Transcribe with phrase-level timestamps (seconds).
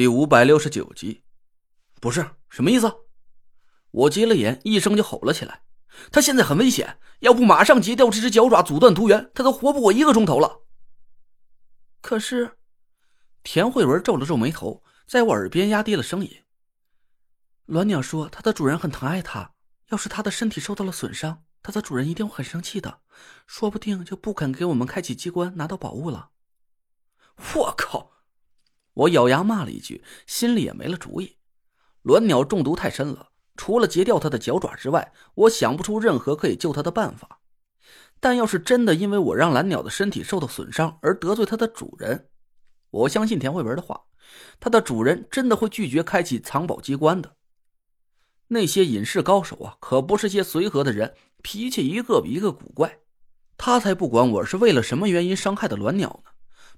[0.00, 1.24] 第五百六十九集，
[2.00, 2.90] 不是什么意思？
[3.90, 5.62] 我急了眼，一声就吼了起来。
[6.10, 10.62] 他现在很危险，要不马上截掉这只脚爪，阻断毒源，他都活不过一个钟头了。
[12.00, 12.56] 可是，
[13.42, 16.44] 田慧文皱了皱眉头，在我耳边压低了声音
[17.68, 19.52] ：“鸾鸟说，它的主人很疼爱它，
[19.88, 23.02] 要是它的身体受到了损伤，它的主人一定会很生气的，
[23.46, 26.30] 说不定就不肯给我们开启机关，拿到宝物了。”
[27.54, 28.09] 我靠！
[29.00, 31.36] 我咬牙骂了一句，心里也没了主意。
[32.04, 33.28] 鸾鸟中毒太深了。
[33.56, 37.40] 除了截掉它的脚爪之外，我想不出任何可以救它的办法。
[38.20, 42.28] 但要是真的因为我让蓝鸟的身体受到损伤而得罪它的主人，
[42.90, 44.02] 我相信田慧文的话，
[44.58, 47.36] 它的主人真的会拒绝开启藏宝机关的。
[48.48, 52.98] 那些隐士高手啊，可不是些随和的人，脾气一个比一个古怪。
[53.56, 56.30] 他才不管我是为了什么原因伤害的鸾鸟呢。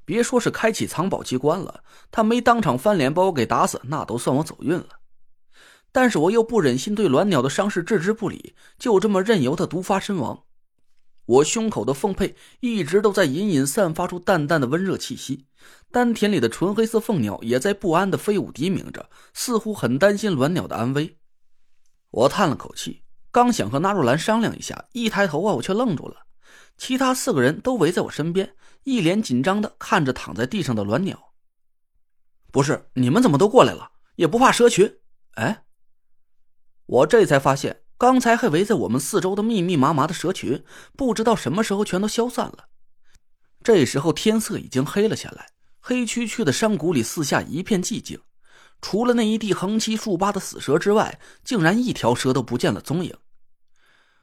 [0.05, 4.88] 别说是开启藏宝机关了，他没当场翻脸把我给打死，那都算我走运了。
[5.92, 10.45] 但是我又不忍心对鸾鸟的伤势置之不理，就这么任由它毒发身亡。
[11.27, 15.47] 我胸口的凤佩一直都在隐隐散发出淡淡的温热气息，
[15.91, 21.19] 丹田里的纯黑色凤鸟也在不安的飞舞低鸣着，似乎很担心鸾鸟的安危。
[22.11, 26.17] 我叹了口气，刚想和纳若兰商量一下，一抬头啊，我却愣住了。
[26.84, 31.33] 其他四个人都围在我身边，一脸紧张的看着躺在地上的鸾鸟。
[32.50, 33.92] 不是你们怎么都过来了？
[34.16, 34.98] 也不怕蛇群？
[35.34, 35.62] 哎。
[36.86, 40.64] 我这才发现，刚才还围在我们四周的密密麻麻的蛇群，
[40.97, 42.66] 不知道什么时候全都消散了。
[43.62, 48.20] 这时候天色已经黑了下来，黑黢黢的山谷里四下一片寂静，
[48.80, 53.17] 除了那一地横七竖八的死蛇之外，竟然一条蛇都不见了踪影。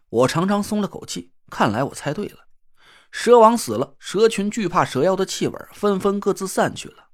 [0.09, 2.39] 我长长松了口气，看来我猜对了，
[3.11, 7.09] 蛇王死了，蛇群惧怕蛇妖的气味，纷纷各自散去了。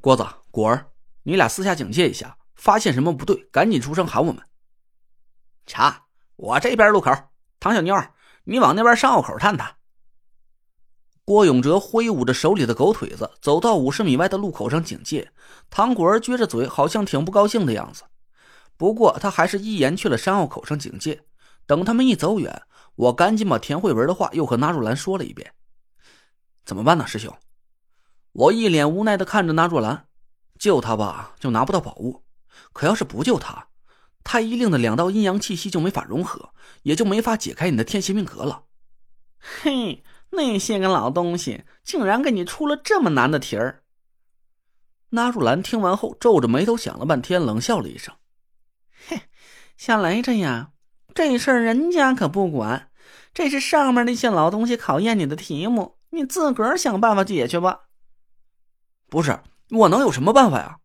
[0.00, 0.90] 郭子、果儿，
[1.22, 4.42] 你俩私下警戒一下，发现什么不对，赶紧出声喊我们。
[5.66, 7.10] 查，我这边路口。
[7.60, 7.94] 唐小妞，
[8.44, 9.76] 你往那边山坳口探探。
[11.24, 15.32] 郭永哲挥舞着手里的狗腿子，走到五十米外的路口上警戒。
[15.70, 18.02] 唐果儿撅着嘴，好像挺不高兴的样子。
[18.76, 21.24] 不过他还是一言去了山坳口上警戒。
[21.66, 22.62] 等他们一走远，
[22.96, 25.52] 我赶紧把田慧文的话又和纳若兰说了一遍。
[26.64, 27.36] 怎么办呢，师兄？
[28.32, 30.06] 我一脸无奈的看着纳若兰，
[30.58, 32.22] 救他吧，就拿不到宝物；
[32.72, 33.68] 可要是不救他……
[34.26, 38.64] 太医令的两道阴阳气息就没法融合，也就没法解开你的天邪命格了。
[39.38, 43.82] 嘿，那些个老东西竟然给你出了这么难的题儿！
[45.10, 48.16] 纳若兰听完后皱着眉头想了半天，冷笑了一声
[49.06, 49.20] ：“嘿，
[49.76, 50.72] 像雷着呀，
[51.14, 52.90] 这事儿人家可不管，
[53.32, 57.82] 这是上面那些老东西考验你的题目，你自个儿想办法解决吧。”
[59.08, 60.80] 不是，我能有什么办法呀？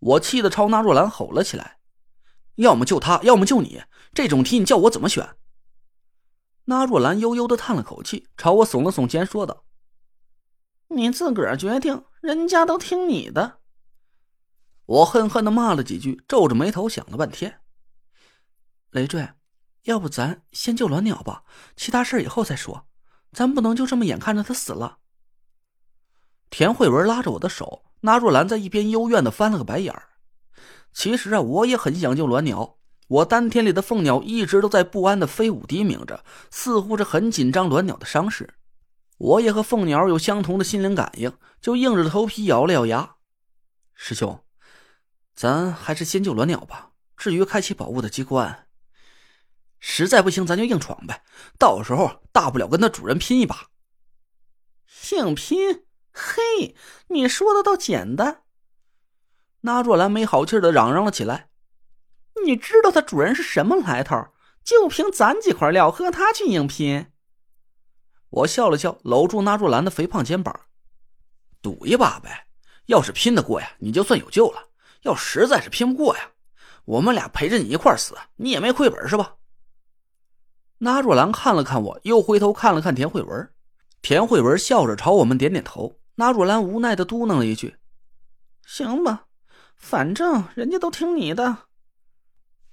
[0.00, 1.78] 我气得朝纳若兰吼了起来。
[2.56, 3.82] 要么救他，要么救你。
[4.12, 5.36] 这种题你叫我怎么选？
[6.64, 9.64] 那若兰悠悠的叹了口气，朝我耸了耸肩，说道
[10.88, 13.60] ：“你自个儿决定，人家都听你的。”
[14.86, 17.60] 我恨恨的骂了几句，皱着眉头想了半天。
[18.90, 19.28] 雷坠，
[19.86, 21.42] 要不咱先救鸾鸟吧，
[21.76, 22.86] 其他事以后再说。
[23.32, 24.98] 咱不能就这么眼看着他死了。
[26.50, 30.10] 田慧文拉着我的手，那若兰在一边幽怨的翻了个白眼儿。
[30.92, 32.78] 其实啊，我也很想救鸾鸟。
[33.08, 38.54] 我丹田里的凤鸟一直都在不安的飞舞低鸣着，似乎是很紧张鸾鸟的伤势。
[39.18, 43.16] 我也和凤鸟有相同的心灵感应，就硬着头皮咬了咬牙。
[43.94, 44.40] 师兄，
[45.36, 46.90] 咱还是先救鸾鸟吧。
[47.16, 48.65] 至于开启宝物的机关，
[49.78, 51.22] 实在不行咱就硬闯呗。
[51.58, 53.70] 到时候大不了跟他主人拼一把。
[55.12, 55.84] 硬拼？
[56.12, 56.74] 嘿，
[57.08, 58.42] 你说的倒简单。
[59.60, 61.50] 那若兰没好气的嚷嚷了起来
[62.44, 64.28] ：“你知道它主人是什么来头？
[64.64, 67.12] 就凭咱几块料和他去硬拼？”
[68.30, 70.60] 我笑了笑，搂住那若兰的肥胖肩膀
[71.62, 72.48] ：“赌一把呗！
[72.86, 74.70] 要是拼得过呀，你就算有救了；
[75.02, 76.30] 要实在是拼不过呀，
[76.84, 79.36] 我们俩陪着你一块死，你也没亏本是吧？”
[80.78, 83.50] 那若兰看了看我，又回头看了看田慧文。
[84.02, 85.98] 田慧文笑着朝我们点点头。
[86.16, 87.76] 那若兰无奈的嘟囔了一句
[88.66, 89.24] ：“行吧。”
[89.76, 91.54] 反正人家都听你的，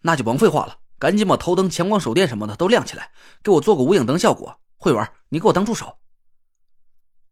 [0.03, 3.11] 那就甭废话了，赶紧把头灯、强光手电什么的都亮起来，
[3.43, 4.57] 给我做个无影灯效果。
[4.77, 5.97] 慧文，你给我当助手。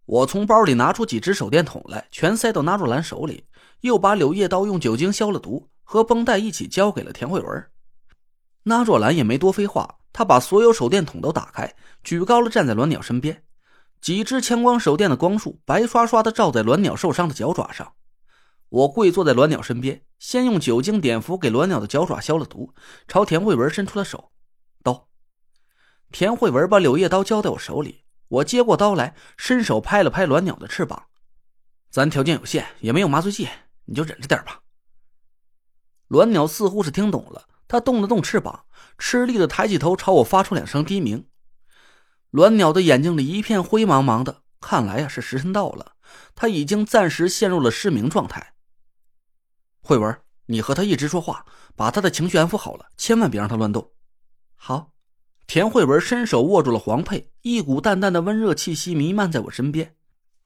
[0.06, 3.45] 我从包里拿出几只手电筒来，全塞到纳若兰手里，
[3.79, 7.71] 又把柳叶刀用酒精消了毒，和绷带一起交给了田慧文。
[8.63, 13.43] 纳若兰也没多废话，她把所有手电筒都打开，举高了站在鸾鸟身边，
[13.99, 17.93] 几只强光手电的光束白刷刷的照在鸾鸟受伤的脚爪上。
[18.69, 22.73] 我跪坐在鸾鸟身边，先用酒精碘伏给鸾鸟的脚爪消了毒，
[23.07, 24.31] 朝田慧文伸出了手，
[24.83, 25.07] 刀。
[26.11, 31.07] 田慧文把柳叶刀交在我手里，我接过刀来，伸手拍了拍鸾鸟的翅膀。
[31.89, 33.49] 咱条件有限，也没有麻醉剂，
[33.85, 34.61] 你就忍着点吧。
[36.07, 38.65] 鸾鸟似乎是听懂了，它动了动翅膀，
[38.97, 41.25] 吃力的抬起头朝我发出两声低鸣。
[42.33, 45.94] 鸾鸟的眼睛里一片灰茫茫的，看来呀是时辰到了，
[46.35, 48.56] 它已经暂时陷入了失明状态。
[49.79, 53.91] 慧文，你和他一直说话，把他的情绪安抚好了，千万别让他乱动。
[54.57, 54.91] 好。
[55.47, 59.95] 田慧文伸手握住了黄佩，一股淡淡的温热气息弥漫在我身边。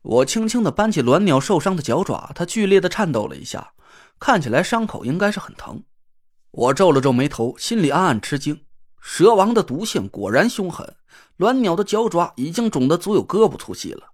[0.04, 3.74] 我轻轻的搬起鸾鸟受伤的脚爪，它剧烈的颤抖了一下，
[4.19, 5.83] 看起来伤口应该是很疼。
[6.57, 8.62] 我皱了皱眉头，心里暗暗吃惊：
[9.02, 10.96] 蛇王的毒性果然凶狠。
[11.40, 14.13] 鸾鸟的脚爪已经肿得足有胳膊粗细了，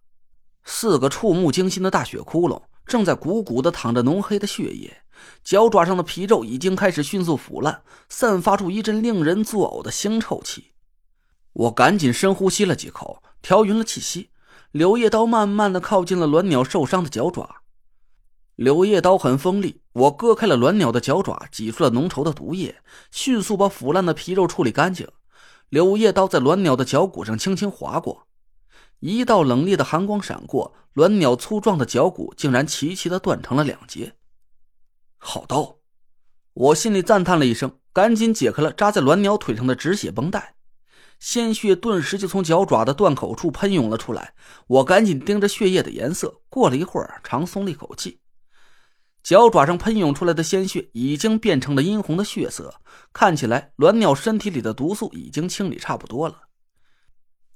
[0.64, 5.04] 四个触目惊心的大血窟窿正在鼓鼓的淌着浓黑的血液。
[5.44, 10.72] 脚爪上的皮肉已经开始迅速腐烂，散发出一阵令人作呕的腥臭气。
[11.54, 14.32] 我赶紧深呼吸了几口，调匀了气息。
[14.72, 17.61] 柳叶刀慢慢的靠近了鸾鸟受伤的脚爪。
[18.56, 25.08] 柳叶刀很锋利，我割开了鸾鸟的脚爪，挤出了浓稠的毒液，迅速把腐烂的皮肉处理干净。
[25.70, 28.28] 柳叶刀在鸾鸟的脚骨上轻轻划过，
[29.00, 34.16] 一道冷冽的寒光闪过，鸾鸟粗壮的脚骨竟然齐齐的断成了两截。
[35.18, 35.78] 好刀！
[36.54, 40.56] 我心里赞叹了一声，赶紧解开了扎在鸾鸟腿上的止血绷带，
[41.20, 44.34] 鲜血顿时就从脚爪的断口处喷涌了出来。
[44.68, 48.20] 我赶紧盯着血液的颜色，过了一会儿，长松了一口气。
[49.24, 52.74] 脚爪上喷涌出来的鲜血已经变成了殷红的血色，
[53.14, 56.42] 看起来鸾鸟身体里的毒素已经清理差不多了。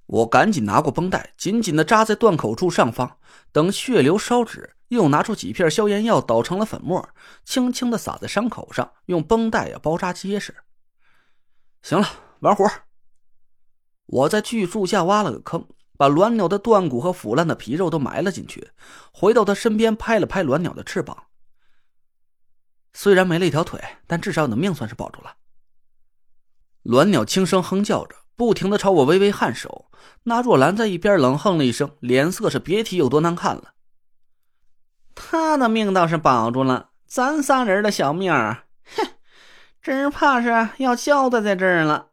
[0.06, 3.18] 我赶紧拿过绷带，紧紧的扎在断口处上方，
[3.52, 4.72] 等血流烧止。
[4.90, 7.10] 又拿出几片消炎药，捣成了粉末，
[7.44, 10.56] 轻轻的撒在伤口上，用绷带呀包扎结实。
[11.82, 12.08] 行了，
[12.42, 12.70] 完活。
[14.06, 15.68] 我在巨树下挖了个坑，
[15.98, 18.70] 把鸾鸟的断骨和腐烂的皮肉都埋了进去，
[19.12, 21.18] 回到他身边，拍了拍鸾鸟的翅膀。
[22.98, 25.36] 虽然没了一条腿，但至少你的命算是保住了。
[26.86, 29.92] 鸾鸟轻声哼叫着，不停的朝我微微颔首。
[30.24, 33.74] 那若兰在一边冷哼了一声，脸色是别提有多难看了。
[35.14, 38.64] 他的命倒是保住了，咱仨人的小命儿，
[38.96, 39.08] 哼，
[39.82, 42.12] 只怕是要交代在这儿了。